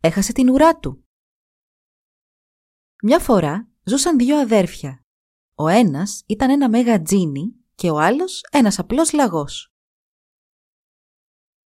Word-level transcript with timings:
έχασε 0.00 0.32
την 0.32 0.50
ουρά 0.50 0.78
του. 0.78 1.04
Μια 3.02 3.18
φορά 3.18 3.68
ζούσαν 3.84 4.18
δύο 4.18 4.38
αδέρφια. 4.38 5.04
Ο 5.54 5.68
ένας 5.68 6.22
ήταν 6.26 6.50
ένα 6.50 6.68
μέγα 6.68 7.02
τζίνι 7.02 7.54
και 7.74 7.90
ο 7.90 7.98
άλλος 7.98 8.44
ένας 8.50 8.78
απλός 8.78 9.12
λαγός. 9.12 9.72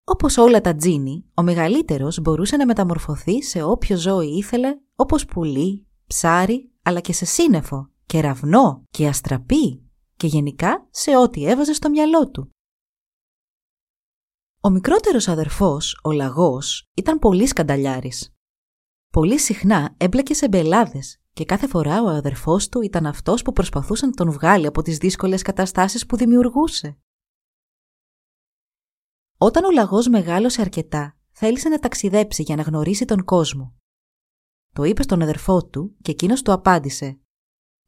Όπως 0.03 0.37
όλα 0.37 0.61
τα 0.61 0.75
τζίνι, 0.75 1.25
ο 1.33 1.41
μεγαλύτερος 1.41 2.19
μπορούσε 2.19 2.57
να 2.57 2.65
μεταμορφωθεί 2.65 3.43
σε 3.43 3.63
όποιο 3.63 3.97
ζώο 3.97 4.21
ήθελε, 4.21 4.79
όπως 4.95 5.25
πουλί, 5.25 5.87
ψάρι, 6.07 6.71
αλλά 6.81 6.99
και 6.99 7.13
σε 7.13 7.25
σύννεφο, 7.25 7.91
κεραυνό 8.05 8.83
και 8.89 9.07
αστραπή 9.07 9.89
και 10.15 10.27
γενικά 10.27 10.87
σε 10.91 11.17
ό,τι 11.17 11.45
έβαζε 11.45 11.73
στο 11.73 11.89
μυαλό 11.89 12.29
του. 12.29 12.49
Ο 14.63 14.69
μικρότερος 14.69 15.27
αδερφός, 15.27 15.99
ο 16.03 16.11
Λαγός, 16.11 16.89
ήταν 16.93 17.19
πολύ 17.19 17.47
σκανταλιάρης. 17.47 18.33
Πολύ 19.11 19.39
συχνά 19.39 19.95
έμπλεκε 19.97 20.33
σε 20.33 20.47
μπελάδες 20.47 21.21
και 21.33 21.45
κάθε 21.45 21.67
φορά 21.67 22.03
ο 22.03 22.07
αδερφός 22.07 22.69
του 22.69 22.81
ήταν 22.81 23.05
αυτός 23.05 23.41
που 23.41 23.53
προσπαθούσε 23.53 24.05
να 24.05 24.11
τον 24.11 24.31
βγάλει 24.31 24.67
από 24.67 24.81
τις 24.81 24.97
δύσκολες 24.97 25.41
καταστάσεις 25.41 26.05
που 26.05 26.17
δημιουργούσε. 26.17 26.97
Όταν 29.37 29.63
ο 29.63 29.71
Λαγός 29.71 30.07
μεγάλωσε 30.07 30.61
αρκετά, 30.61 31.17
θέλησε 31.31 31.69
να 31.69 31.79
ταξιδέψει 31.79 32.41
για 32.41 32.55
να 32.55 32.61
γνωρίσει 32.61 33.05
τον 33.05 33.23
κόσμο. 33.23 33.75
Το 34.73 34.83
είπε 34.83 35.03
στον 35.03 35.21
αδερφό 35.21 35.65
του 35.65 35.95
και 36.01 36.11
εκείνος 36.11 36.41
του 36.41 36.51
απάντησε 36.51 37.19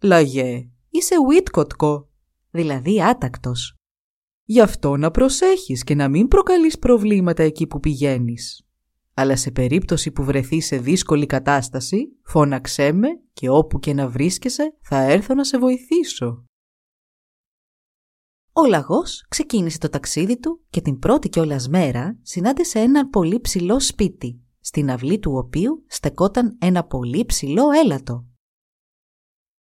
«Λαγέ, 0.02 0.70
είσαι 0.90 1.16
Βίτκοτκο, 1.30 2.10
δηλαδή 2.50 3.04
άτακτος. 3.04 3.78
Γι' 4.46 4.62
αυτό 4.62 4.98
να 4.98 5.12
προσέχεις 5.12 5.84
και 5.84 5.96
να 5.96 6.10
μην 6.10 6.28
προκαλείς 6.28 6.80
προβλήματα 6.80 7.44
εκεί 7.44 7.68
που 7.68 7.80
πηγαίνεις. 7.80 8.68
Αλλά 9.14 9.36
σε 9.36 9.52
περίπτωση 9.52 10.12
που 10.12 10.24
βρεθείς 10.24 10.66
σε 10.66 10.78
δύσκολη 10.78 11.26
κατάσταση, 11.26 12.18
φώναξέ 12.24 12.92
με 12.92 13.08
και 13.34 13.50
όπου 13.50 13.80
και 13.80 13.94
να 13.94 14.10
βρίσκεσαι 14.10 14.78
θα 14.82 15.02
έρθω 15.02 15.34
να 15.34 15.44
σε 15.44 15.58
βοηθήσω. 15.58 16.46
Ο 18.54 18.66
λαγός 18.66 19.26
ξεκίνησε 19.30 19.78
το 19.78 19.90
ταξίδι 19.90 20.40
του 20.40 20.62
και 20.70 20.82
την 20.82 21.00
πρώτη 21.00 21.30
κιόλας 21.30 21.68
μέρα 21.68 22.18
συνάντησε 22.22 22.80
ένα 22.80 23.10
πολύ 23.10 23.40
ψηλό 23.40 23.80
σπίτι, 23.80 24.42
στην 24.60 24.92
αυλή 24.92 25.20
του 25.20 25.34
οποίου 25.36 25.84
στεκόταν 25.88 26.58
ένα 26.62 26.84
πολύ 26.84 27.26
ψηλό 27.26 27.64
έλατο. 27.84 28.26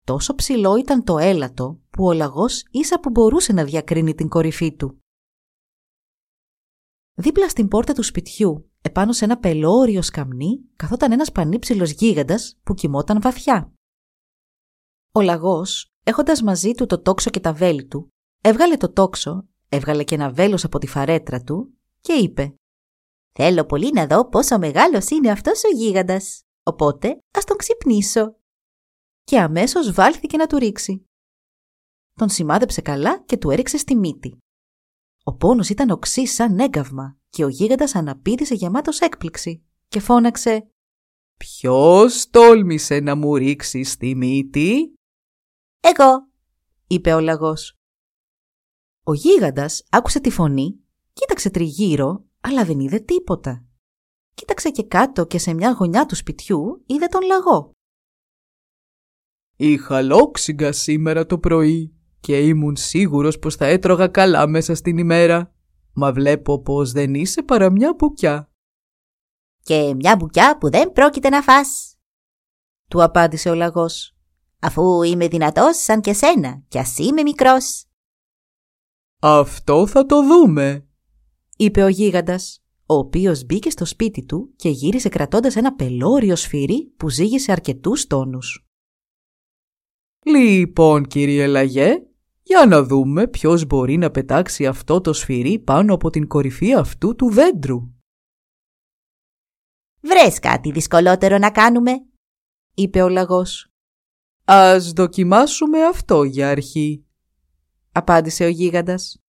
Τόσο 0.09 0.35
ψηλό 0.35 0.77
ήταν 0.77 1.05
το 1.05 1.19
έλατο 1.19 1.81
που 1.91 2.05
ο 2.05 2.13
λαγός 2.13 2.65
ίσα 2.71 3.01
που 3.01 3.11
μπορούσε 3.11 3.53
να 3.53 3.65
διακρίνει 3.65 4.15
την 4.15 4.29
κορυφή 4.29 4.77
του. 4.77 5.03
Δίπλα 7.15 7.49
στην 7.49 7.69
πόρτα 7.69 7.93
του 7.93 8.03
σπιτιού, 8.03 8.71
επάνω 8.81 9.13
σε 9.13 9.25
ένα 9.25 9.39
πελώριο 9.39 10.03
σκαμνί, 10.03 10.61
καθόταν 10.77 11.13
ένας 11.13 11.33
πανύψηλος 11.33 11.91
γίγαντας 11.91 12.59
που 12.63 12.75
κοιμόταν 12.75 13.21
βαθιά. 13.21 13.73
Ο 15.13 15.21
λαγός, 15.21 15.93
έχοντας 16.03 16.43
μαζί 16.43 16.73
του 16.73 16.87
το 16.87 17.03
τόξο 17.03 17.31
και 17.31 17.41
τα 17.41 17.53
βέλη 17.53 17.85
του, 17.85 18.09
έβγαλε 18.41 18.77
το 18.77 18.93
τόξο, 18.93 19.49
έβγαλε 19.69 20.05
και 20.05 20.15
ένα 20.15 20.31
βέλος 20.31 20.65
από 20.65 20.79
τη 20.79 20.87
φαρέτρα 20.87 21.43
του 21.43 21.73
και 22.01 22.13
είπε 22.13 22.55
«Θέλω 23.33 23.65
πολύ 23.65 23.93
να 23.93 24.07
δω 24.07 24.29
πόσο 24.29 24.59
μεγάλος 24.59 25.09
είναι 25.11 25.31
αυτός 25.31 25.65
ο 25.65 25.77
γίγαντας, 25.77 26.43
οπότε 26.63 27.19
ας 27.31 27.45
τον 27.45 27.57
ξυπνήσω» 27.57 28.38
και 29.29 29.41
αμέσως 29.41 29.93
βάλθηκε 29.93 30.37
να 30.37 30.47
του 30.47 30.57
ρίξει. 30.59 31.05
Τον 32.15 32.29
σημάδεψε 32.29 32.81
καλά 32.81 33.23
και 33.23 33.37
του 33.37 33.51
έριξε 33.51 33.77
στη 33.77 33.97
μύτη. 33.97 34.37
Ο 35.25 35.37
πόνος 35.37 35.69
ήταν 35.69 35.91
οξύ 35.91 36.27
σαν 36.27 36.59
έγκαυμα 36.59 37.19
και 37.29 37.45
ο 37.45 37.49
γίγαντας 37.49 37.95
αναπήδησε 37.95 38.55
γεμάτος 38.55 39.01
έκπληξη 39.01 39.65
και 39.89 40.01
φώναξε 40.01 40.71
«Ποιος 41.37 42.31
τόλμησε 42.31 43.01
να 43.01 43.15
μου 43.17 43.37
ρίξει 43.37 43.83
στη 43.83 44.15
μύτη» 44.15 44.95
«Εγώ», 45.81 46.29
είπε 46.87 47.13
ο 47.13 47.21
λαγός. 47.21 47.77
Ο 49.05 49.15
γίγαντας 49.15 49.83
άκουσε 49.91 50.21
τη 50.21 50.31
φωνή, 50.31 50.81
κοίταξε 51.13 51.51
τριγύρω, 51.51 52.25
αλλά 52.41 52.65
δεν 52.65 52.81
είδε 52.81 52.99
τίποτα. 52.99 53.65
Κοίταξε 54.35 54.71
και 54.71 54.83
κάτω 54.83 55.27
και 55.27 55.39
σε 55.39 55.55
μια 55.55 55.73
γωνιά 55.73 56.07
του 56.07 56.15
σπιτιού 56.15 56.83
είδε 56.87 57.07
τον 57.07 57.23
λαγό. 57.23 57.73
Είχα 59.61 60.03
λόξιγκα 60.03 60.73
σήμερα 60.73 61.27
το 61.27 61.39
πρωί 61.39 61.95
και 62.21 62.39
ήμουν 62.39 62.77
σίγουρος 62.77 63.39
πως 63.39 63.57
θα 63.57 63.67
έτρωγα 63.67 64.09
καλά 64.09 64.47
μέσα 64.47 64.75
στην 64.75 64.99
ημέρα. 64.99 65.55
Μα 65.93 66.13
βλέπω 66.13 66.63
πως 66.63 66.93
δεν 66.93 67.15
είσαι 67.15 67.43
παρά 67.43 67.71
μια 67.71 67.95
μπουκιά. 67.99 68.51
«Και 69.63 69.95
μια 69.95 70.17
μπουκιά 70.17 70.59
που 70.59 70.71
δεν 70.71 70.93
πρόκειται 70.93 71.29
να 71.29 71.43
φας», 71.43 71.99
του 72.89 73.03
απάντησε 73.03 73.51
ο 73.51 73.55
λαγός. 73.55 74.17
«Αφού 74.61 75.03
είμαι 75.03 75.29
δυνατός 75.29 75.77
σαν 75.77 76.01
και 76.01 76.13
σένα 76.13 76.63
κι 76.69 76.79
ας 76.79 76.99
είμαι 76.99 77.23
μικρός». 77.23 77.85
«Αυτό 79.21 79.87
θα 79.87 80.07
το 80.07 80.27
δούμε», 80.27 80.89
είπε 81.57 81.83
ο 81.83 81.89
γίγαντας, 81.89 82.65
ο 82.87 82.95
οποίος 82.95 83.45
μπήκε 83.45 83.71
στο 83.71 83.85
σπίτι 83.85 84.25
του 84.25 84.53
και 84.57 84.69
γύρισε 84.69 85.09
κρατώντας 85.09 85.57
ένα 85.57 85.75
πελώριο 85.75 86.37
σφυρί 86.37 86.93
που 86.97 87.11
ζύγισε 87.11 87.53
αρκετούς 87.53 88.07
τόνους. 88.07 88.68
«Λοιπόν, 90.25 91.07
κύριε 91.07 91.47
Λαγέ, 91.47 92.03
για 92.43 92.67
να 92.67 92.83
δούμε 92.83 93.29
ποιος 93.29 93.67
μπορεί 93.67 93.97
να 93.97 94.11
πετάξει 94.11 94.67
αυτό 94.67 95.01
το 95.01 95.13
σφυρί 95.13 95.59
πάνω 95.59 95.95
από 95.95 96.11
την 96.11 96.27
κορυφή 96.27 96.75
αυτού 96.75 97.15
του 97.15 97.31
δέντρου». 97.31 97.93
«Βρες 100.01 100.39
κάτι 100.39 100.71
δυσκολότερο 100.73 101.39
να 101.39 101.51
κάνουμε», 101.51 101.93
είπε 102.75 103.03
ο 103.03 103.09
λαγός. 103.09 103.73
«Ας 104.45 104.93
δοκιμάσουμε 104.93 105.85
αυτό 105.85 106.23
για 106.23 106.51
αρχή», 106.51 107.07
απάντησε 107.93 108.45
ο 108.45 108.49
γίγαντας. 108.49 109.23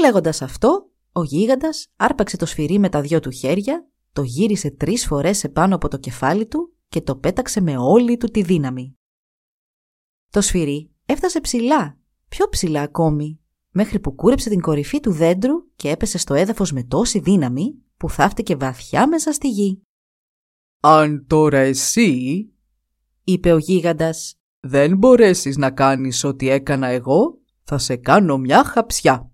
Λέγοντας 0.00 0.42
αυτό, 0.42 0.90
ο 1.12 1.22
γίγαντας 1.22 1.86
άρπαξε 1.96 2.36
το 2.36 2.46
σφυρί 2.46 2.78
με 2.78 2.88
τα 2.88 3.00
δυο 3.00 3.20
του 3.20 3.30
χέρια, 3.30 3.88
το 4.12 4.22
γύρισε 4.22 4.70
τρεις 4.70 5.06
φορές 5.06 5.44
επάνω 5.44 5.74
από 5.74 5.88
το 5.88 5.98
κεφάλι 5.98 6.46
του 6.46 6.77
και 6.88 7.00
το 7.00 7.16
πέταξε 7.16 7.60
με 7.60 7.76
όλη 7.76 8.16
του 8.16 8.26
τη 8.26 8.42
δύναμη. 8.42 8.96
Το 10.30 10.40
σφυρί 10.40 10.90
έφτασε 11.06 11.40
ψηλά, 11.40 11.98
πιο 12.28 12.48
ψηλά 12.48 12.82
ακόμη, 12.82 13.40
μέχρι 13.70 14.00
που 14.00 14.14
κούρεψε 14.14 14.48
την 14.48 14.60
κορυφή 14.60 15.00
του 15.00 15.12
δέντρου 15.12 15.54
και 15.76 15.90
έπεσε 15.90 16.18
στο 16.18 16.34
έδαφος 16.34 16.72
με 16.72 16.82
τόση 16.82 17.18
δύναμη 17.18 17.74
που 17.96 18.10
θαύτηκε 18.10 18.56
βαθιά 18.56 19.08
μέσα 19.08 19.32
στη 19.32 19.48
γη. 19.48 19.82
«Αν 20.80 21.26
τώρα 21.26 21.58
εσύ», 21.58 22.48
είπε 23.24 23.52
ο 23.52 23.58
γίγαντας, 23.58 24.34
«δεν 24.60 24.96
μπορέσεις 24.96 25.56
να 25.56 25.70
κάνεις 25.70 26.24
ό,τι 26.24 26.48
έκανα 26.48 26.86
εγώ, 26.86 27.38
θα 27.62 27.78
σε 27.78 27.96
κάνω 27.96 28.38
μια 28.38 28.64
χαψιά». 28.64 29.32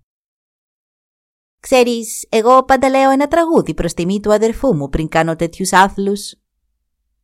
«Ξέρεις, 1.59 2.27
εγώ 2.29 2.65
πάντα 2.65 2.89
λέω 2.89 3.09
ένα 3.09 3.27
τραγούδι 3.27 3.73
προς 3.73 3.93
τιμή 3.93 4.19
του 4.19 4.33
αδερφού 4.33 4.75
μου 4.75 4.89
πριν 4.89 5.07
κάνω 5.07 5.35
τέτοιους 5.35 5.73
άθλους», 5.73 6.33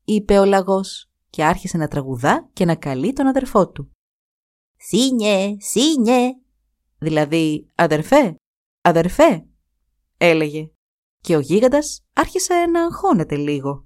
είπε 0.06 0.40
ο 0.40 0.46
λαγός 0.46 1.12
και 1.30 1.44
άρχισε 1.46 1.78
να 1.78 1.88
τραγουδά 1.88 2.50
και 2.54 2.66
να 2.66 2.76
καλεί 2.76 3.14
τον 3.14 3.28
αδερφό 3.28 3.70
του. 3.70 3.92
«Σίνιε, 4.78 5.58
σίνιε», 5.60 6.30
δηλαδή 6.98 7.72
«αδερφέ, 7.76 8.36
αδερφέ», 8.82 9.46
έλεγε 10.18 10.72
και 11.22 11.36
ο 11.36 11.40
γίγαντας 11.40 12.06
άρχισε 12.14 12.54
να 12.54 12.84
αγχώνεται 12.84 13.36
λίγο. 13.36 13.86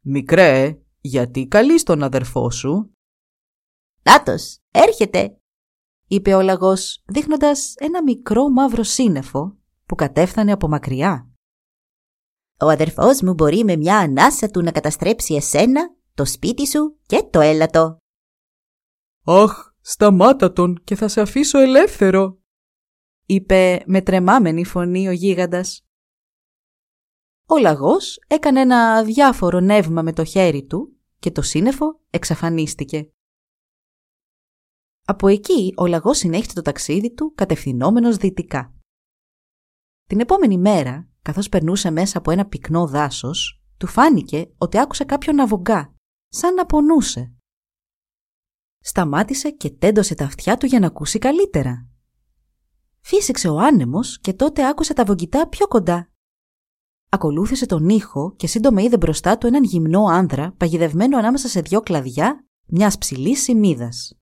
«Μικρέ, 0.00 0.78
γιατί 1.00 1.46
καλείς 1.46 1.82
τον 1.82 2.02
αδερφό 2.02 2.50
σου» 2.50 2.90
«Νάτος, 4.02 4.58
έρχεται», 4.70 5.40
είπε 6.06 6.34
ο 6.34 6.40
λαγός 6.40 7.02
δείχνοντας 7.06 7.74
ένα 7.76 8.02
μικρό 8.02 8.48
μαύρο 8.48 8.82
σύννεφο 8.82 9.56
που 9.86 9.94
κατέφθανε 9.94 10.52
από 10.52 10.68
μακριά. 10.68 11.30
«Ο 12.60 12.68
αδερφός 12.68 13.22
μου 13.22 13.34
μπορεί 13.34 13.64
με 13.64 13.76
μια 13.76 13.98
ανάσα 13.98 14.48
του 14.48 14.62
να 14.62 14.72
καταστρέψει 14.72 15.34
εσένα 15.34 15.96
το 16.14 16.24
σπίτι 16.24 16.66
σου 16.66 16.98
και 17.06 17.28
το 17.30 17.40
έλατο. 17.40 17.98
«Αχ, 19.24 19.72
σταμάτα 19.80 20.52
τον 20.52 20.82
και 20.84 20.94
θα 20.94 21.08
σε 21.08 21.20
αφήσω 21.20 21.58
ελεύθερο», 21.58 22.38
είπε 23.26 23.82
με 23.86 24.02
τρεμάμενη 24.02 24.64
φωνή 24.64 25.08
ο 25.08 25.10
γίγαντας. 25.10 25.86
Ο 27.46 27.58
λαγός 27.58 28.18
έκανε 28.26 28.60
ένα 28.60 29.04
διάφορο 29.04 29.60
νεύμα 29.60 30.02
με 30.02 30.12
το 30.12 30.24
χέρι 30.24 30.66
του 30.66 30.96
και 31.18 31.30
το 31.30 31.42
σύννεφο 31.42 32.00
εξαφανίστηκε. 32.10 33.10
Από 35.04 35.28
εκεί 35.28 35.72
ο 35.76 35.86
λαγός 35.86 36.18
συνέχισε 36.18 36.54
το 36.54 36.62
ταξίδι 36.62 37.14
του 37.14 37.32
κατευθυνόμενος 37.34 38.16
δυτικά. 38.16 38.74
Την 40.04 40.20
επόμενη 40.20 40.58
μέρα, 40.58 41.08
καθώς 41.26 41.48
περνούσε 41.48 41.90
μέσα 41.90 42.18
από 42.18 42.30
ένα 42.30 42.46
πυκνό 42.46 42.86
δάσος, 42.86 43.62
του 43.76 43.86
φάνηκε 43.86 44.50
ότι 44.58 44.78
άκουσε 44.78 45.04
κάποιον 45.04 45.36
να 45.36 45.46
βογκά, 45.46 45.94
σαν 46.28 46.54
να 46.54 46.66
πονούσε. 46.66 47.32
Σταμάτησε 48.78 49.50
και 49.50 49.70
τέντωσε 49.70 50.14
τα 50.14 50.24
αυτιά 50.24 50.56
του 50.56 50.66
για 50.66 50.78
να 50.78 50.86
ακούσει 50.86 51.18
καλύτερα. 51.18 51.86
Φύσηξε 53.00 53.48
ο 53.48 53.58
άνεμος 53.58 54.20
και 54.20 54.32
τότε 54.32 54.68
άκουσε 54.68 54.94
τα 54.94 55.04
βογγητά 55.04 55.48
πιο 55.48 55.66
κοντά. 55.66 56.10
Ακολούθησε 57.08 57.66
τον 57.66 57.88
ήχο 57.88 58.34
και 58.36 58.46
σύντομα 58.46 58.82
είδε 58.82 58.96
μπροστά 58.96 59.38
του 59.38 59.46
έναν 59.46 59.62
γυμνό 59.62 60.04
άνδρα 60.04 60.52
παγιδευμένο 60.52 61.18
ανάμεσα 61.18 61.48
σε 61.48 61.60
δυο 61.60 61.80
κλαδιά 61.80 62.46
μιας 62.66 62.98
ψηλής 62.98 63.42
σημίδας. 63.42 64.18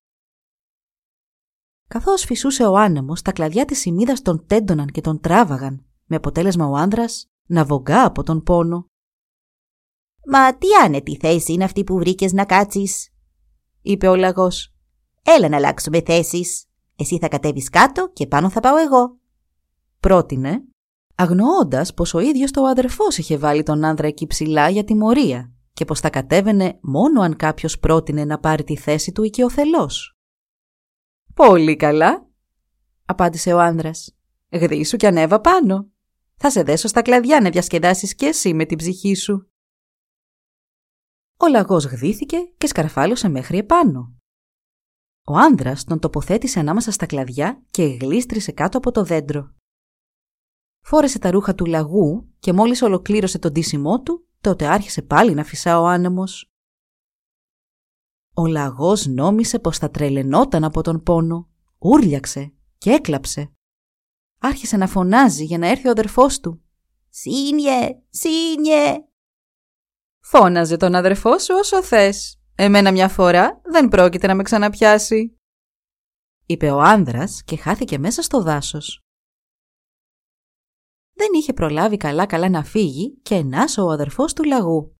Καθώς 1.89 2.25
φυσούσε 2.25 2.65
ο 2.65 2.77
άνεμος, 2.77 3.23
τα 3.23 3.33
κλαδιά 3.33 3.65
της 3.65 3.79
σημίδας 3.79 4.23
τον 4.23 4.47
τέντωναν 4.47 4.87
και 4.87 5.01
τον 5.01 5.21
τράβαγαν, 5.21 5.87
με 6.07 6.17
αποτέλεσμα 6.17 6.67
ο 6.67 6.75
άνδρας 6.75 7.31
να 7.47 7.65
βογκά 7.65 8.05
από 8.05 8.23
τον 8.23 8.43
πόνο. 8.43 8.87
«Μα 10.27 10.57
τι 10.57 10.67
άνετη 10.85 11.17
θέση 11.17 11.53
είναι 11.53 11.65
αυτή 11.65 11.85
που 11.85 11.99
βρήκες 11.99 12.33
να 12.33 12.45
κάτσεις», 12.45 13.13
είπε 13.83 14.09
ο 14.09 14.17
λαγός. 14.17 14.75
«Έλα 15.23 15.49
να 15.49 15.57
αλλάξουμε 15.57 16.03
θέσεις. 16.03 16.67
Εσύ 16.97 17.19
θα 17.19 17.29
κατέβεις 17.29 17.69
κάτω 17.69 18.11
και 18.13 18.27
πάνω 18.27 18.51
θα 18.51 18.61
πάω 18.61 18.77
εγώ». 18.77 19.19
Πρότεινε, 20.01 20.63
αγνοώντας 21.15 21.95
πως 21.95 22.15
ο 22.15 22.19
ίδιος 22.19 22.51
το 22.51 22.65
αδερφός 22.65 23.19
είχε 23.19 23.37
βάλει 23.37 23.63
τον 23.63 23.85
άνδρα 23.85 24.07
εκεί 24.07 24.27
ψηλά 24.27 24.69
για 24.69 24.85
τιμωρία 24.85 25.53
και 25.73 25.85
πως 25.85 26.01
θα 26.01 26.11
κατέβαινε 26.11 26.79
μόνο 26.83 27.21
αν 27.21 27.37
κάποιος 27.37 27.79
πρότεινε 27.79 28.25
να 28.25 28.39
πάρει 28.39 28.65
τη 28.65 28.77
θέση 28.77 29.13
του 29.13 29.23
οικειοθελώς. 29.23 30.17
«Πολύ 31.35 31.77
καλά», 31.77 32.29
απάντησε 33.05 33.53
ο 33.53 33.61
άνδρας. 33.61 34.17
«Γδίσου 34.49 34.97
κι 34.97 35.07
ανέβα 35.07 35.41
πάνω. 35.41 35.89
Θα 36.37 36.51
σε 36.51 36.63
δέσω 36.63 36.89
στα 36.89 37.03
κλαδιά 37.03 37.41
να 37.41 37.51
διασκεδάσεις 37.51 38.15
κι 38.15 38.25
εσύ 38.25 38.55
με 38.55 38.65
την 38.65 38.79
ψυχή 38.79 39.15
σου». 39.15 39.49
Ο 41.37 41.49
λαγός 41.49 41.85
γδύθηκε 41.85 42.37
και 42.59 42.67
σκαρφάλωσε 42.67 43.29
μέχρι 43.29 43.59
επάνω. 43.59 44.15
Ο 45.27 45.37
άνδρας 45.37 45.85
τον 45.85 45.99
τοποθέτησε 45.99 46.59
ανάμεσα 46.61 46.91
στα 46.91 47.07
κλαδιά 47.07 47.63
και 47.71 47.85
γλίστρησε 47.85 48.53
κάτω 48.53 48.79
από 48.79 48.91
το 48.91 49.05
δέντρο. 49.05 49.55
Φόρεσε 50.81 51.19
τα 51.19 51.31
ρούχα 51.31 51.55
του 51.55 51.65
λαγού 51.65 52.29
και 52.39 52.53
μόλις 52.53 52.83
ολοκλήρωσε 52.83 53.39
τον 53.39 53.53
τίσιμό 53.53 54.03
του, 54.03 54.29
τότε 54.41 54.67
άρχισε 54.67 55.03
πάλι 55.03 55.35
να 55.35 55.45
φυσά 55.45 55.81
ο 55.81 55.87
άνεμος. 55.87 56.53
Ο 58.35 58.47
λαγός 58.47 59.07
νόμισε 59.07 59.59
πως 59.59 59.79
θα 59.79 59.91
τρελαινόταν 59.91 60.65
από 60.65 60.83
τον 60.83 61.03
πόνο, 61.03 61.49
ούρλιαξε 61.79 62.55
και 62.79 62.91
έκλαψε. 62.91 63.53
Άρχισε 64.45 64.77
να 64.77 64.87
φωνάζει 64.87 65.45
για 65.45 65.59
να 65.59 65.67
έρθει 65.67 65.89
ο 65.89 65.91
αδερφός 65.91 66.41
του. 66.41 66.63
«Σύνιε! 67.09 68.03
Σύνιε!» 68.09 69.05
Φώναζε 70.21 70.77
τον 70.77 70.95
αδερφό 70.95 71.39
σου 71.39 71.55
όσο 71.59 71.83
θες. 71.83 72.41
Εμένα 72.55 72.93
μια 72.93 73.09
φορά 73.09 73.61
δεν 73.65 73.89
πρόκειται 73.89 74.27
να 74.27 74.35
με 74.35 74.43
ξαναπιάσει. 74.43 75.39
Είπε 76.47 76.71
ο 76.71 76.81
άνδρας 76.81 77.43
και 77.45 77.57
χάθηκε 77.57 77.99
μέσα 77.99 78.23
στο 78.23 78.43
δάσος. 78.43 79.01
Δεν 81.13 81.29
είχε 81.35 81.53
προλάβει 81.53 81.97
καλά-καλά 81.97 82.49
να 82.49 82.65
φύγει 82.65 83.19
και 83.23 83.35
ενάσω 83.35 83.85
ο 83.85 83.91
αδερφός 83.91 84.33
του 84.33 84.45
λαγού. 84.45 84.97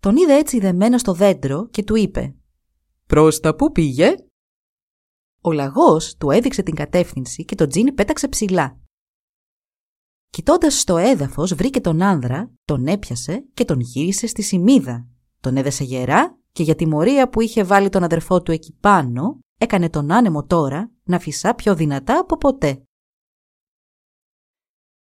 Τον 0.00 0.16
είδε 0.16 0.34
έτσι 0.34 0.58
δεμένο 0.60 0.98
στο 0.98 1.12
δέντρο 1.12 1.68
και 1.68 1.84
του 1.84 1.96
είπε 1.96 2.34
«Προς 3.06 3.40
τα 3.40 3.54
πού 3.56 3.72
πήγε» 3.72 4.14
Ο 5.44 5.52
λαγός 5.52 6.16
του 6.16 6.30
έδειξε 6.30 6.62
την 6.62 6.74
κατεύθυνση 6.74 7.44
και 7.44 7.54
το 7.54 7.66
τζίνι 7.66 7.92
πέταξε 7.92 8.28
ψηλά. 8.28 8.78
Κοιτώντας 10.30 10.80
στο 10.80 10.96
έδαφος 10.96 11.54
βρήκε 11.54 11.80
τον 11.80 12.02
άνδρα, 12.02 12.50
τον 12.64 12.86
έπιασε 12.86 13.44
και 13.54 13.64
τον 13.64 13.80
γύρισε 13.80 14.26
στη 14.26 14.42
σημίδα. 14.42 15.06
Τον 15.40 15.56
έδεσε 15.56 15.84
γερά 15.84 16.38
και 16.52 16.62
για 16.62 16.74
τιμωρία 16.74 17.28
που 17.28 17.40
είχε 17.40 17.64
βάλει 17.64 17.88
τον 17.88 18.02
αδερφό 18.02 18.42
του 18.42 18.52
εκεί 18.52 18.76
πάνω, 18.80 19.38
έκανε 19.58 19.90
τον 19.90 20.12
άνεμο 20.12 20.44
τώρα 20.44 20.90
να 21.02 21.18
φυσά 21.18 21.54
πιο 21.54 21.74
δυνατά 21.74 22.18
από 22.18 22.36
ποτέ. 22.36 22.82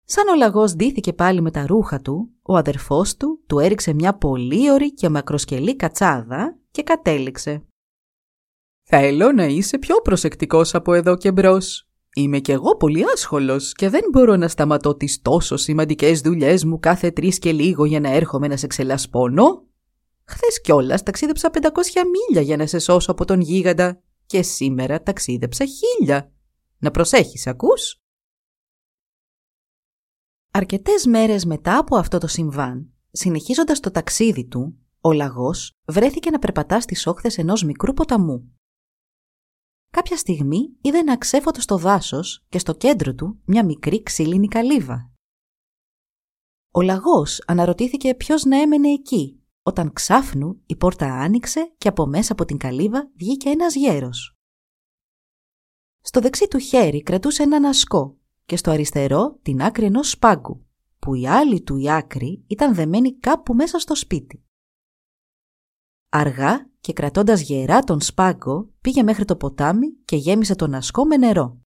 Σαν 0.06 0.28
ο 0.28 0.36
λαγός 0.36 0.76
ντύθηκε 0.76 1.14
πάλι 1.14 1.42
με 1.42 1.52
τα 1.52 1.66
ρούχα 1.66 2.02
του, 2.02 2.30
ο 2.42 2.56
αδερφός 2.56 3.18
του 3.18 3.44
του 3.48 3.60
έριξε 3.60 3.94
μια 3.94 4.18
πολύ 4.18 4.72
ωρη 4.72 4.94
και 4.94 5.10
μακροσκελή 5.10 5.76
κατσάδα 5.76 6.60
και 6.72 6.84
κατέληξε. 6.84 7.66
«Θέλω 8.94 9.32
να 9.32 9.46
είσαι 9.46 9.78
πιο 9.78 9.96
προσεκτικός 9.96 10.76
από 10.76 10.94
εδώ 10.94 11.18
και 11.18 11.32
μπρος. 11.32 11.90
Είμαι 12.16 12.40
κι 12.40 12.52
εγώ 12.52 12.78
πολύ 12.78 13.04
άσχολος 13.14 13.74
και 13.74 13.90
δεν 13.90 14.02
μπορώ 14.12 14.36
να 14.36 14.48
σταματώ 14.48 14.96
τις 14.96 15.22
τόσο 15.22 15.58
σημαντικές 15.58 16.22
δουλειές 16.22 16.64
μου 16.64 16.80
κάθε 16.80 17.12
τρεις 17.12 17.40
και 17.40 17.52
λίγο 17.52 17.86
για 17.86 18.00
να 18.00 18.10
έρχομαι 18.10 18.48
να 18.48 18.58
σε 18.58 18.68
ξελασπώνω. 18.68 19.66
Χθες 20.24 20.62
κιόλας 20.62 21.04
ταξίδεψα 21.04 21.50
500 21.50 21.58
μίλια 21.94 22.42
για 22.42 22.58
να 22.58 22.66
σε 22.66 22.80
σώσω 22.80 23.12
από 23.12 23.26
τον 23.26 23.42
γίγαντα 23.42 24.02
και 24.26 24.42
σήμερα 24.42 25.02
ταξίδεψα 25.02 25.66
χίλια. 25.66 26.32
Να 26.78 26.92
προσέχεις, 26.92 27.48
ακούς; 27.48 28.02
Αρκετές 30.52 31.06
μέρες 31.06 31.46
μετά 31.46 31.78
από 31.78 31.96
αυτό 31.96 32.18
το 32.18 32.28
συμβάν, 32.28 32.90
συνεχίζοντας 33.12 33.80
το 33.80 33.92
ταξίδι 33.92 34.46
του, 34.46 34.78
ο 35.02 35.12
λαγός 35.12 35.78
βρέθηκε 35.86 36.30
να 36.30 36.40
περπατά 36.40 36.82
στις 36.82 37.08
όχθες 37.08 37.38
ενός 37.38 37.64
μικρού 37.64 37.94
ποταμού. 37.94 38.52
Κάποια 39.92 40.18
στιγμή 40.18 40.76
είδε 40.82 40.98
ένα 40.98 41.18
ξέφωτο 41.18 41.62
στο 41.62 41.78
δάσος 41.78 42.46
και 42.50 42.60
στο 42.60 42.74
κέντρο 42.74 43.14
του 43.14 43.40
μια 43.46 43.66
μικρή 43.66 44.04
ξύλινη 44.04 44.48
καλύβα. 44.48 45.12
Ο 46.72 46.82
λαγός 46.82 47.44
αναρωτήθηκε 47.48 48.16
ποιος 48.16 48.44
να 48.44 48.62
έμενε 48.62 48.90
εκεί, 48.90 49.40
όταν 49.64 49.94
ξάφνου 49.94 50.62
η 50.66 50.76
πόρτα 50.76 51.14
άνοιξε 51.14 51.74
και 51.78 51.88
από 51.88 52.06
μέσα 52.06 52.34
από 52.34 52.46
την 52.46 52.58
καλύβα 52.58 53.12
βγήκε 53.16 53.50
ένας 53.50 53.76
γέρος. 53.76 54.36
Στο 56.02 56.20
δεξί 56.20 56.48
του 56.48 56.58
χέρι 56.58 57.04
κρατούσε 57.04 57.44
έναν 57.44 57.66
ασκό 57.66 58.18
και 58.46 58.56
στο 58.56 58.72
αριστερό 58.72 59.40
την 59.42 59.62
άκρη 59.62 59.86
ενός 59.86 60.10
σπάγκου, 60.10 60.66
που 61.00 61.16
η 61.16 61.28
άλλη 61.28 61.62
του 61.62 61.78
η 61.78 61.92
άκρη 61.92 62.44
ήταν 62.48 62.76
δεμένη 62.76 63.18
κάπου 63.18 63.54
μέσα 63.54 63.80
στο 63.80 63.96
σπίτι. 63.96 64.44
Αργά 66.14 66.70
και 66.80 66.94
κρατώντας 66.94 67.42
γερά 67.42 67.80
τον 67.80 68.02
σπάγκο 68.02 68.70
πήγε 68.82 69.04
μέχρι 69.04 69.26
το 69.26 69.36
ποτάμι 69.36 69.92
και 70.06 70.16
γέμισε 70.16 70.56
τον 70.56 70.74
ασκό 70.74 71.06
με 71.06 71.18
νερό. 71.18 71.62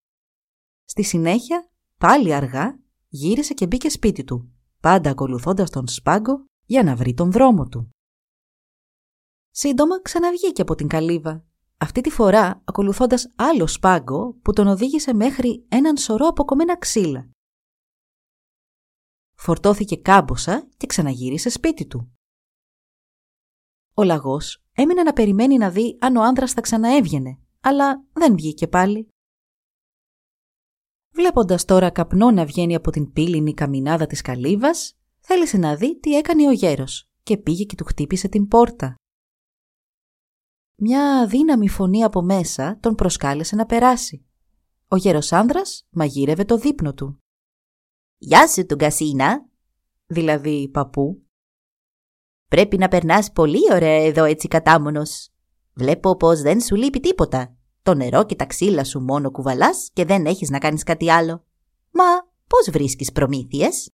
Στη 0.85 1.03
συνέχεια, 1.03 1.69
πάλι 1.97 2.33
αργά, 2.33 2.79
γύρισε 3.07 3.53
και 3.53 3.67
μπήκε 3.67 3.89
σπίτι 3.89 4.23
του, 4.23 4.51
πάντα 4.79 5.09
ακολουθώντας 5.09 5.69
τον 5.69 5.87
σπάγκο 5.87 6.45
για 6.65 6.83
να 6.83 6.95
βρει 6.95 7.13
τον 7.13 7.31
δρόμο 7.31 7.67
του. 7.67 7.89
Σύντομα 9.49 10.01
ξαναβγήκε 10.01 10.61
από 10.61 10.75
την 10.75 10.87
καλύβα 10.87 11.45
αυτή 11.77 12.01
τη 12.01 12.09
φορά 12.09 12.61
ακολουθώντας 12.65 13.31
άλλο 13.35 13.67
σπάγκο 13.67 14.33
που 14.33 14.53
τον 14.53 14.67
οδήγησε 14.67 15.13
μέχρι 15.13 15.65
έναν 15.69 15.97
σωρό 15.97 16.27
αποκομμένα 16.27 16.77
ξύλα. 16.77 17.29
Φορτώθηκε 19.33 19.95
κάμποσα 19.95 20.67
και 20.77 20.87
ξαναγύρισε 20.87 21.49
σπίτι 21.49 21.85
του. 21.85 22.14
Ο 23.97 24.03
λαγός 24.03 24.63
έμεινε 24.71 25.03
να 25.03 25.13
περιμένει 25.13 25.57
να 25.57 25.69
δει 25.69 25.97
αν 26.01 26.15
ο 26.15 26.23
άνδρας 26.23 26.51
θα 26.51 26.61
ξαναέβγαινε, 26.61 27.39
αλλά 27.61 28.03
δεν 28.13 28.35
βγήκε 28.35 28.67
πάλι. 28.67 29.07
Βλέποντας 31.11 31.65
τώρα 31.65 31.89
καπνό 31.89 32.31
να 32.31 32.45
βγαίνει 32.45 32.75
από 32.75 32.91
την 32.91 33.11
πύληνη 33.11 33.53
καμινάδα 33.53 34.07
της 34.07 34.21
καλύβας, 34.21 34.97
θέλησε 35.19 35.57
να 35.57 35.75
δει 35.75 35.99
τι 35.99 36.15
έκανε 36.17 36.47
ο 36.47 36.51
γέρος 36.51 37.09
και 37.23 37.37
πήγε 37.37 37.63
και 37.63 37.75
του 37.75 37.85
χτύπησε 37.85 38.27
την 38.27 38.47
πόρτα. 38.47 38.95
Μια 40.75 41.27
δύναμη 41.27 41.69
φωνή 41.69 42.03
από 42.03 42.21
μέσα 42.21 42.77
τον 42.79 42.95
προσκάλεσε 42.95 43.55
να 43.55 43.65
περάσει. 43.65 44.25
Ο 44.87 44.95
γέρος 44.95 45.31
άνδρας 45.31 45.87
μαγείρευε 45.89 46.45
το 46.45 46.57
δείπνο 46.57 46.93
του. 46.93 47.19
«Γεια 48.17 48.47
σου 48.47 48.65
του 48.65 48.75
Γκασίνα», 48.75 49.49
δηλαδή 50.05 50.69
παππού. 50.69 51.24
«Πρέπει 52.55 52.77
να 52.77 52.87
περνάς 52.87 53.31
πολύ 53.31 53.59
ωραία 53.71 54.05
εδώ 54.05 54.23
έτσι 54.23 54.47
κατάμονος. 54.47 55.29
Βλέπω 55.73 56.15
πως 56.15 56.41
δεν 56.41 56.61
σου 56.61 56.75
λείπει 56.75 56.99
τίποτα. 56.99 57.55
Το 57.83 57.93
νερό 57.93 58.25
και 58.25 58.35
τα 58.35 58.45
ξύλα 58.45 58.83
σου 58.83 58.99
μόνο 58.99 59.31
κουβαλάς 59.31 59.89
και 59.93 60.05
δεν 60.05 60.25
έχεις 60.25 60.49
να 60.49 60.57
κάνεις 60.57 60.83
κάτι 60.83 61.11
άλλο. 61.11 61.43
Μα 61.91 62.03
πώς 62.47 62.69
βρίσκεις 62.71 63.11
προμήθειες» 63.11 63.89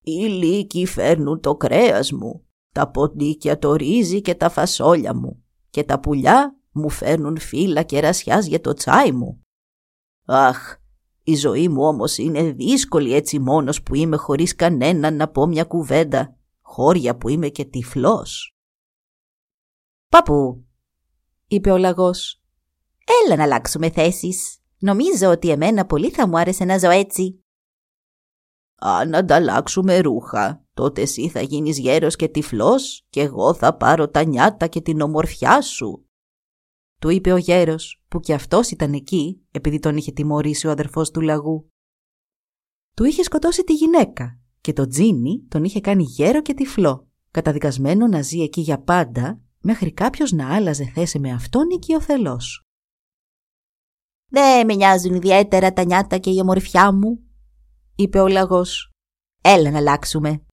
Οι 0.00 0.10
λύκοι 0.10 0.86
φέρνουν 0.86 1.40
το 1.40 1.56
κρέας 1.56 2.12
μου, 2.12 2.44
τα 2.72 2.90
ποντίκια 2.90 3.58
το 3.58 3.74
ρύζι 3.74 4.20
και 4.20 4.34
τα 4.34 4.48
φασόλια 4.48 5.14
μου 5.14 5.44
και 5.70 5.84
τα 5.84 6.00
πουλιά 6.00 6.56
μου 6.72 6.88
φέρνουν 6.88 7.38
φύλλα 7.38 7.82
κερασιάς 7.82 8.46
για 8.46 8.60
το 8.60 8.72
τσάι 8.72 9.12
μου. 9.12 9.44
Αχ, 10.24 10.76
Η 11.22 11.34
ζωή 11.34 11.68
μου 11.68 11.82
όμως 11.82 12.18
είναι 12.18 12.42
δύσκολη 12.42 13.14
έτσι 13.14 13.38
μόνος 13.38 13.82
που 13.82 13.94
είμαι 13.94 14.16
χωρίς 14.16 14.54
κανέναν 14.54 15.16
να 15.16 15.28
πω 15.28 15.46
μια 15.46 15.64
κουβέντα. 15.64 16.36
Χώρια 16.74 17.16
που 17.16 17.28
είμαι 17.28 17.48
και 17.48 17.64
τυφλός. 17.64 18.56
Παππού, 20.08 20.66
είπε 21.46 21.70
ο 21.70 21.76
λαγός. 21.76 22.42
Έλα 23.24 23.36
να 23.36 23.42
αλλάξουμε 23.42 23.90
θέσεις. 23.90 24.58
Νομίζω 24.78 25.30
ότι 25.30 25.50
εμένα 25.50 25.86
πολύ 25.86 26.10
θα 26.10 26.28
μου 26.28 26.38
άρεσε 26.38 26.64
να 26.64 26.78
ζω 26.78 26.90
έτσι. 26.90 27.44
Αν 28.74 29.14
ανταλλάξουμε 29.14 29.98
ρούχα, 29.98 30.66
τότε 30.74 31.02
εσύ 31.02 31.28
θα 31.28 31.40
γίνεις 31.40 31.78
γέρος 31.78 32.16
και 32.16 32.28
τυφλός 32.28 33.06
και 33.10 33.20
εγώ 33.20 33.54
θα 33.54 33.76
πάρω 33.76 34.08
τα 34.08 34.24
νιάτα 34.24 34.66
και 34.66 34.80
την 34.80 35.00
ομορφιά 35.00 35.62
σου. 35.62 36.06
Του 37.00 37.08
είπε 37.08 37.32
ο 37.32 37.36
γέρος, 37.36 38.02
που 38.08 38.20
κι 38.20 38.32
αυτός 38.32 38.70
ήταν 38.70 38.92
εκεί, 38.92 39.46
επειδή 39.50 39.78
τον 39.78 39.96
είχε 39.96 40.12
τιμωρήσει 40.12 40.66
ο 40.66 40.70
αδερφός 40.70 41.10
του 41.10 41.20
λαγού. 41.20 41.72
Του 42.94 43.04
είχε 43.04 43.22
σκοτώσει 43.22 43.64
τη 43.64 43.72
γυναίκα 43.72 44.38
και 44.64 44.72
το 44.72 44.86
τζίνι 44.86 45.46
τον 45.48 45.64
είχε 45.64 45.80
κάνει 45.80 46.02
γέρο 46.02 46.42
και 46.42 46.54
τυφλό, 46.54 47.08
καταδικασμένο 47.30 48.06
να 48.06 48.22
ζει 48.22 48.42
εκεί 48.42 48.60
για 48.60 48.82
πάντα, 48.82 49.40
μέχρι 49.60 49.92
κάποιος 49.92 50.32
να 50.32 50.54
άλλαζε 50.54 50.84
θέση 50.84 51.18
με 51.18 51.32
αυτόν 51.32 51.70
οικειοθελώς. 51.70 52.62
«Δεν 54.30 54.66
με 54.66 54.74
νοιάζουν 54.74 55.14
ιδιαίτερα 55.14 55.72
τα 55.72 55.84
νιάτα 55.84 56.18
και 56.18 56.30
η 56.30 56.40
ομορφιά 56.40 56.92
μου», 56.92 57.22
είπε 57.94 58.20
ο 58.20 58.28
λαγός. 58.28 58.90
«Έλα 59.42 59.70
να 59.70 59.78
αλλάξουμε». 59.78 60.44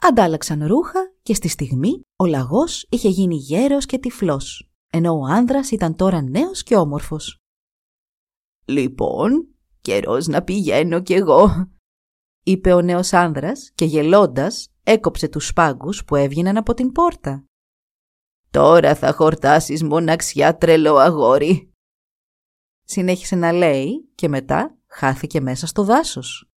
Αντάλλαξαν 0.00 0.66
ρούχα 0.66 1.12
και 1.22 1.34
στη 1.34 1.48
στιγμή 1.48 2.00
ο 2.16 2.26
λαγός 2.26 2.86
είχε 2.90 3.08
γίνει 3.08 3.36
γέρος 3.36 3.86
και 3.86 3.98
τυφλός, 3.98 4.70
ενώ 4.92 5.12
ο 5.18 5.24
άνδρας 5.24 5.70
ήταν 5.70 5.96
τώρα 5.96 6.22
νέος 6.22 6.62
και 6.62 6.76
όμορφος. 6.76 7.36
«Λοιπόν, 8.64 9.54
καιρός 9.80 10.26
να 10.26 10.42
πηγαίνω 10.42 11.00
κι 11.00 11.12
εγώ», 11.12 11.68
είπε 12.42 12.72
ο 12.72 12.80
νέος 12.80 13.12
άνδρας 13.12 13.70
και 13.74 13.84
γελώντας 13.84 14.68
έκοψε 14.82 15.28
τους 15.28 15.46
σπάγκους 15.46 16.04
που 16.04 16.16
έβγαιναν 16.16 16.56
από 16.56 16.74
την 16.74 16.92
πόρτα. 16.92 17.44
«Τώρα 18.50 18.94
θα 18.94 19.12
χορτάσεις 19.12 19.82
μοναξιά 19.82 20.56
τρελό 20.56 20.96
αγόρι», 20.96 21.72
συνέχισε 22.84 23.36
να 23.36 23.52
λέει 23.52 24.08
και 24.14 24.28
μετά 24.28 24.78
χάθηκε 24.86 25.40
μέσα 25.40 25.66
στο 25.66 25.84
δάσος. 25.84 26.50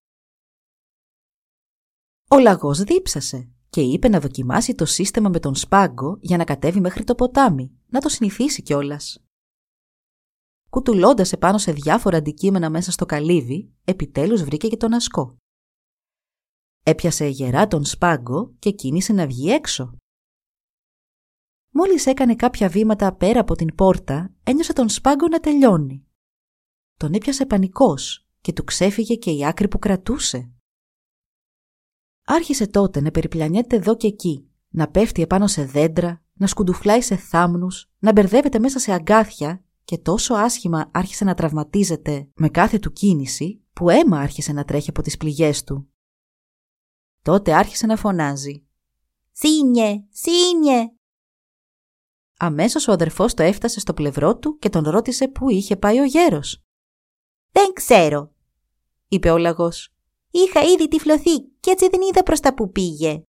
Ο 2.30 2.40
λαγός 2.40 2.84
δίψασε 2.84 3.52
και 3.70 3.82
είπε 3.82 4.08
να 4.08 4.20
δοκιμάσει 4.20 4.76
το 4.76 4.86
σύστημα 4.86 5.30
με 5.30 5.40
τον 5.40 5.56
σπάγκο 5.56 6.18
για 6.22 6.38
να 6.38 6.44
κατέβει 6.44 6.80
μέχρι 6.80 7.04
το 7.04 7.16
ποτάμι, 7.16 7.72
να 7.88 8.00
το 8.00 8.10
συνηθίσει 8.10 8.62
κιόλας. 8.62 9.24
Κουτουλώντας 10.70 11.32
επάνω 11.32 11.58
σε 11.58 11.72
διάφορα 11.72 12.18
αντικείμενα 12.18 12.70
μέσα 12.70 12.92
στο 12.92 13.06
καλύβι, 13.06 13.74
επιτέλους 13.84 14.44
βρήκε 14.44 14.68
και 14.68 14.78
τον 14.78 14.94
ασκό. 14.94 15.38
Έπιασε 16.84 17.28
γερά 17.28 17.68
τον 17.68 17.86
σπάγκο 17.86 18.54
και 18.60 18.72
κίνησε 18.72 19.14
να 19.14 19.28
βγει 19.28 19.50
έξω. 19.50 19.98
Μόλις 21.70 22.06
έκανε 22.06 22.36
κάποια 22.36 22.70
βήματα 22.70 23.16
πέρα 23.16 23.40
από 23.40 23.56
την 23.56 23.76
πόρτα, 23.76 24.34
ένιωσε 24.44 24.74
τον 24.74 24.90
σπάγκο 24.90 25.28
να 25.28 25.40
τελειώνει. 25.40 26.06
Τον 26.98 27.14
έπιασε 27.14 27.46
πανικός 27.46 28.28
και 28.42 28.54
του 28.54 28.64
ξέφυγε 28.64 29.16
και 29.16 29.32
η 29.32 29.46
άκρη 29.46 29.68
που 29.68 29.80
κρατούσε. 29.80 30.52
Άρχισε 32.26 32.68
τότε 32.68 33.02
να 33.02 33.12
περιπλανιέται 33.12 33.76
εδώ 33.76 33.96
και 33.96 34.08
εκεί, 34.08 34.50
να 34.70 34.90
πέφτει 34.90 35.22
επάνω 35.22 35.48
σε 35.48 35.66
δέντρα, 35.66 36.24
να 36.34 36.48
σκουντουφλάει 36.48 37.02
σε 37.02 37.16
θάμνους, 37.16 37.92
να 38.00 38.12
μπερδεύεται 38.12 38.60
μέσα 38.60 38.80
σε 38.80 38.94
αγκάθια 38.94 39.64
και 39.84 39.98
τόσο 39.98 40.34
άσχημα 40.34 40.90
άρχισε 40.94 41.24
να 41.24 41.34
τραυματίζεται 41.34 42.30
με 42.36 42.50
κάθε 42.50 42.80
του 42.80 42.92
κίνηση 42.92 43.64
που 43.74 43.90
αίμα 43.90 44.20
άρχισε 44.20 44.54
να 44.54 44.64
τρέχει 44.64 44.90
από 44.90 45.02
τις 45.02 45.18
πληγές 45.18 45.64
του. 45.64 45.91
Τότε 47.22 47.54
άρχισε 47.54 47.86
να 47.86 47.96
φωνάζει. 47.96 48.66
«Σύνιε! 49.32 50.04
Σύνιε!» 50.10 50.92
Αμέσως 52.38 52.88
ο 52.88 52.92
αδερφός 52.92 53.34
το 53.34 53.44
έφτασε 53.44 53.80
στο 53.80 53.94
πλευρό 53.94 54.38
του 54.38 54.58
και 54.58 54.70
τον 54.70 54.84
ρώτησε 54.84 55.28
πού 55.28 55.50
είχε 55.50 55.78
πάει 55.78 56.00
ο 56.00 56.04
γέρος. 56.04 56.64
«Δεν 57.52 57.74
ξέρω», 57.74 58.32
είπε 59.08 59.30
ο 59.30 59.38
λαγός. 59.38 59.94
«Είχα 60.32 60.62
ήδη 60.62 60.88
τυφλωθεί 60.88 61.40
και 61.60 61.72
έτσι 61.72 61.90
δεν 61.90 62.02
είδα 62.02 62.24
προς 62.24 62.40
τα 62.40 62.54
που 62.54 62.72
πήγε». 62.72 63.22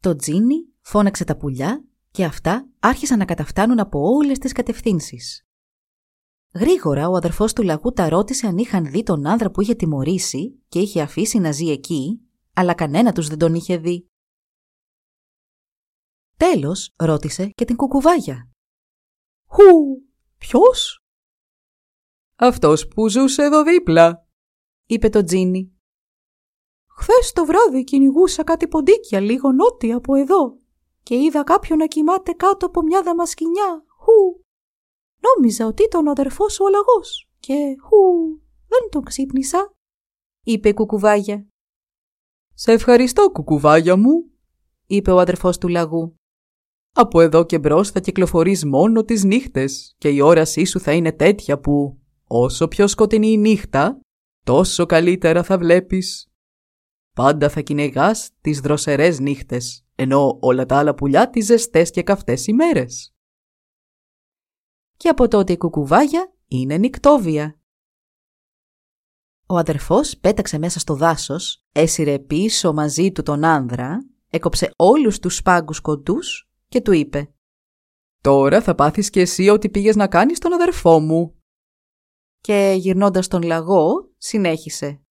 Το 0.00 0.16
τζίνι 0.16 0.56
φώναξε 0.80 1.24
τα 1.24 1.36
πουλιά 1.36 1.84
και 2.10 2.24
αυτά 2.24 2.68
άρχισαν 2.78 3.18
να 3.18 3.24
καταφτάνουν 3.24 3.78
από 3.78 4.00
όλες 4.00 4.38
τις 4.38 4.52
κατευθύνσεις. 4.52 5.47
Γρήγορα 6.54 7.08
ο 7.08 7.14
αδερφός 7.14 7.52
του 7.52 7.62
λαγού 7.62 7.92
τα 7.92 8.08
ρώτησε 8.08 8.46
αν 8.46 8.58
είχαν 8.58 8.90
δει 8.90 9.02
τον 9.02 9.26
άνδρα 9.26 9.50
που 9.50 9.60
είχε 9.60 9.74
τιμωρήσει 9.74 10.62
και 10.68 10.78
είχε 10.78 11.02
αφήσει 11.02 11.38
να 11.38 11.52
ζει 11.52 11.70
εκεί, 11.70 12.20
αλλά 12.54 12.74
κανένα 12.74 13.12
τους 13.12 13.28
δεν 13.28 13.38
τον 13.38 13.54
είχε 13.54 13.76
δει. 13.76 14.08
Τέλος 16.36 16.94
ρώτησε 16.96 17.46
και 17.46 17.64
την 17.64 17.76
κουκουβάγια. 17.76 18.50
«Χου, 19.46 20.02
ποιος» 20.38 21.02
«Αυτός 22.36 22.88
που 22.88 23.08
ζούσε 23.08 23.42
εδώ 23.42 23.62
δίπλα», 23.62 24.28
είπε 24.86 25.08
το 25.08 25.24
τζίνι. 25.24 25.72
«Χθες 26.86 27.32
το 27.32 27.44
βράδυ 27.44 27.84
κυνηγούσα 27.84 28.44
κάτι 28.44 28.68
ποντίκια 28.68 29.20
λίγο 29.20 29.52
νότια 29.52 29.96
από 29.96 30.14
εδώ 30.14 30.58
και 31.02 31.14
είδα 31.14 31.44
κάποιον 31.44 31.78
να 31.78 31.86
κοιμάται 31.86 32.32
κάτω 32.32 32.66
από 32.66 32.82
μια 32.82 33.02
δαμασκηνιά. 33.02 33.84
Χου, 33.98 34.44
Νόμιζα 35.20 35.66
ότι 35.66 35.82
ήταν 35.82 36.06
ο 36.06 36.10
αδερφός 36.10 36.52
σου 36.52 36.64
ο 36.64 36.68
λαγός 36.68 37.28
και 37.40 37.76
χου, 37.80 38.40
δεν 38.68 38.88
τον 38.90 39.02
ξύπνησα, 39.02 39.72
είπε 40.44 40.68
η 40.68 40.74
κουκουβάγια. 40.74 41.46
Σε 42.54 42.72
ευχαριστώ 42.72 43.30
κουκουβάγια 43.30 43.96
μου, 43.96 44.30
είπε 44.86 45.10
ο 45.10 45.18
αδερφός 45.18 45.58
του 45.58 45.68
λαγού. 45.68 46.14
Από 46.92 47.20
εδώ 47.20 47.44
και 47.44 47.58
μπρος 47.58 47.90
θα 47.90 48.00
κυκλοφορείς 48.00 48.64
μόνο 48.64 49.04
τις 49.04 49.24
νύχτες 49.24 49.94
και 49.98 50.08
η 50.08 50.20
όρασή 50.20 50.64
σου 50.64 50.80
θα 50.80 50.92
είναι 50.92 51.12
τέτοια 51.12 51.58
που 51.58 51.98
όσο 52.26 52.68
πιο 52.68 52.86
σκοτεινή 52.86 53.28
η 53.28 53.36
νύχτα, 53.36 54.00
τόσο 54.44 54.86
καλύτερα 54.86 55.42
θα 55.42 55.58
βλέπεις. 55.58 56.28
Πάντα 57.16 57.48
θα 57.48 57.60
κυνηγάς 57.60 58.30
τις 58.40 58.60
δροσερές 58.60 59.18
νύχτες, 59.18 59.84
ενώ 59.94 60.38
όλα 60.40 60.66
τα 60.66 60.78
άλλα 60.78 60.94
πουλιά 60.94 61.30
τις 61.30 61.44
ζεστές 61.44 61.90
και 61.90 62.02
καυτές 62.02 62.46
ημέρες 62.46 63.12
και 64.98 65.08
από 65.08 65.28
τότε 65.28 65.52
η 65.52 65.56
κουκουβάγια 65.56 66.32
είναι 66.48 66.76
νυκτόβια. 66.76 67.58
Ο 69.46 69.56
αδερφός 69.56 70.16
πέταξε 70.16 70.58
μέσα 70.58 70.78
στο 70.78 70.94
δάσος, 70.94 71.64
έσυρε 71.72 72.18
πίσω 72.18 72.72
μαζί 72.72 73.12
του 73.12 73.22
τον 73.22 73.44
άνδρα, 73.44 73.98
έκοψε 74.30 74.70
όλους 74.76 75.18
τους 75.18 75.36
σπάγκους 75.36 75.80
κοντούς 75.80 76.50
και 76.68 76.80
του 76.80 76.92
είπε 76.92 77.32
«Τώρα 78.20 78.62
θα 78.62 78.74
πάθεις 78.74 79.10
και 79.10 79.20
εσύ 79.20 79.48
ό,τι 79.48 79.68
πήγες 79.70 79.96
να 79.96 80.06
κάνεις 80.06 80.38
τον 80.38 80.52
αδερφό 80.52 81.00
μου». 81.00 81.34
Και 82.40 82.74
γυρνώντας 82.78 83.28
τον 83.28 83.42
λαγό, 83.42 84.10
συνέχισε 84.16 85.02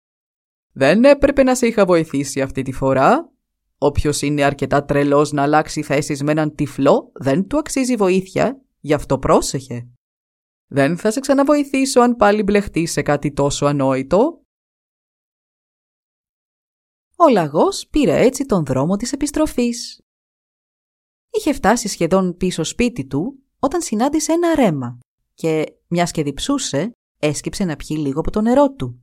«Δεν 0.71 1.03
έπρεπε 1.03 1.43
να 1.43 1.55
σε 1.55 1.67
είχα 1.67 1.85
βοηθήσει 1.85 2.41
αυτή 2.41 2.61
τη 2.61 2.71
φορά. 2.71 3.31
Όποιος 3.77 4.21
είναι 4.21 4.43
αρκετά 4.43 4.85
τρελός 4.85 5.31
να 5.31 5.41
αλλάξει 5.41 5.81
θέσεις 5.81 6.23
με 6.23 6.31
έναν 6.31 6.55
τυφλό, 6.55 7.11
δεν 7.13 7.47
του 7.47 7.57
αξίζει 7.57 7.95
βοήθεια 7.95 8.61
Γι' 8.79 8.93
αυτό 8.93 9.19
πρόσεχε. 9.19 9.87
Δεν 10.69 10.97
θα 10.97 11.11
σε 11.11 11.19
ξαναβοηθήσω 11.19 12.01
αν 12.01 12.15
πάλι 12.15 12.43
μπλεχτεί 12.43 12.85
σε 12.85 13.01
κάτι 13.01 13.33
τόσο 13.33 13.65
ανόητο. 13.65 14.41
Ο 17.15 17.29
λαγός 17.29 17.87
πήρε 17.87 18.19
έτσι 18.19 18.45
τον 18.45 18.65
δρόμο 18.65 18.95
της 18.95 19.11
επιστροφής. 19.11 20.01
Είχε 21.29 21.53
φτάσει 21.53 21.87
σχεδόν 21.87 22.37
πίσω 22.37 22.63
σπίτι 22.63 23.05
του 23.05 23.43
όταν 23.59 23.81
συνάντησε 23.81 24.31
ένα 24.31 24.55
ρέμα 24.55 24.99
και, 25.33 25.77
μιας 25.87 26.11
και 26.11 26.23
διψούσε, 26.23 26.91
έσκυψε 27.19 27.63
να 27.63 27.75
πιει 27.75 27.97
λίγο 27.99 28.19
από 28.19 28.31
το 28.31 28.41
νερό 28.41 28.71
του. 28.71 29.01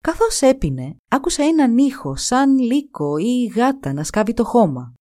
Καθώς 0.00 0.42
έπινε, 0.42 0.96
άκουσε 1.10 1.42
έναν 1.42 1.78
ήχο 1.78 2.16
σαν 2.16 2.58
λύκο 2.58 3.16
ή 3.16 3.44
γάτα 3.44 3.92
να 3.92 4.04
σκάβει 4.04 4.34
το 4.34 4.44
χώμα 4.44 4.94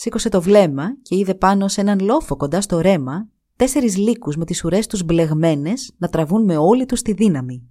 σήκωσε 0.00 0.28
το 0.28 0.42
βλέμμα 0.42 0.96
και 1.02 1.16
είδε 1.16 1.34
πάνω 1.34 1.68
σε 1.68 1.80
έναν 1.80 1.98
λόφο 2.00 2.36
κοντά 2.36 2.60
στο 2.60 2.80
ρέμα 2.80 3.28
τέσσερις 3.56 3.96
λύκους 3.96 4.36
με 4.36 4.44
τις 4.44 4.64
ουρές 4.64 4.86
τους 4.86 5.02
μπλεγμένες 5.02 5.94
να 5.98 6.08
τραβούν 6.08 6.44
με 6.44 6.56
όλη 6.56 6.86
τους 6.86 7.02
τη 7.02 7.12
δύναμη. 7.12 7.70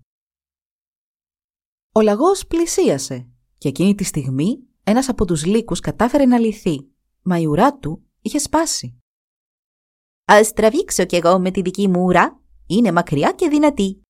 Ο 1.92 2.02
λαγός 2.02 2.48
πλησίασε 2.48 3.30
και 3.58 3.68
εκείνη 3.68 3.96
τη 3.96 4.04
στιγμή 4.04 4.64
ένας 4.84 5.10
από 5.10 5.26
τους 5.26 5.46
λύκους 5.46 5.80
κατάφερε 5.80 6.26
να 6.26 6.38
λυθεί, 6.38 6.88
μα 7.22 7.40
η 7.40 7.46
ουρά 7.46 7.78
του 7.78 8.04
είχε 8.22 8.38
σπάσει. 8.38 9.00
«Ας 10.26 10.54
τραβήξω 10.54 11.06
κι 11.06 11.16
εγώ 11.16 11.40
με 11.40 11.52
τη 11.52 11.62
δική 11.62 11.88
μου 11.88 12.04
ουρά, 12.04 12.42
είναι 12.68 12.92
μακριά 12.92 13.32
και 13.32 13.48
δυνατή», 13.48 14.02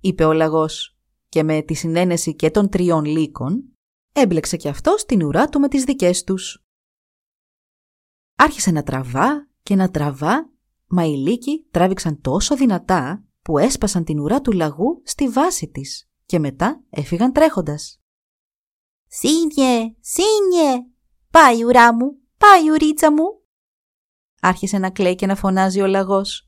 είπε 0.00 0.24
ο 0.24 0.32
λαγός 0.32 0.98
και 1.28 1.42
με 1.42 1.62
τη 1.62 1.74
συνένεση 1.74 2.34
και 2.36 2.50
των 2.50 2.68
τριών 2.68 3.04
λύκων 3.04 3.64
έμπλεξε 4.12 4.56
κι 4.56 4.68
αυτός 4.68 5.04
την 5.04 5.22
ουρά 5.22 5.48
του 5.48 5.60
με 5.60 5.68
τις 5.68 5.84
δικές 5.84 6.24
τους. 6.24 6.65
Άρχισε 8.36 8.70
να 8.70 8.82
τραβά 8.82 9.48
και 9.62 9.74
να 9.74 9.90
τραβά 9.90 10.50
μα 10.86 11.04
οι 11.04 11.16
λύκοι 11.16 11.66
τράβηξαν 11.70 12.20
τόσο 12.20 12.56
δυνατά 12.56 13.24
που 13.42 13.58
έσπασαν 13.58 14.04
την 14.04 14.18
ουρά 14.18 14.40
του 14.40 14.52
λαγού 14.52 15.02
στη 15.04 15.28
βάση 15.28 15.68
της 15.68 16.10
και 16.26 16.38
μετά 16.38 16.84
έφυγαν 16.90 17.32
τρέχοντας. 17.32 18.00
«Σύνιε, 19.06 19.94
σύνιε, 20.00 20.86
πάει 21.30 21.64
ουρά 21.64 21.94
μου, 21.94 22.18
πάει 22.36 22.70
ουρίτσα 22.70 23.12
μου», 23.12 23.42
άρχισε 24.40 24.78
να 24.78 24.90
κλαίει 24.90 25.14
και 25.14 25.26
να 25.26 25.36
φωνάζει 25.36 25.80
ο 25.80 25.86
λαγός. 25.86 26.46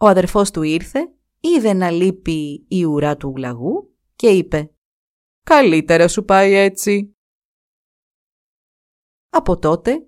Ο 0.00 0.06
αδερφός 0.06 0.50
του 0.50 0.62
ήρθε, 0.62 1.12
είδε 1.40 1.72
να 1.72 1.90
λείπει 1.90 2.66
η 2.68 2.84
ουρά 2.84 3.16
του 3.16 3.36
λαγού 3.36 3.96
και 4.16 4.28
είπε 4.28 4.74
«Καλύτερα 5.42 6.08
σου 6.08 6.24
πάει 6.24 6.52
έτσι». 6.52 7.16
Από 9.30 9.58
τότε 9.58 10.07